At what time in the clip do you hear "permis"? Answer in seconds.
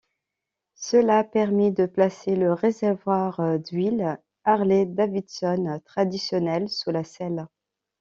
1.23-1.71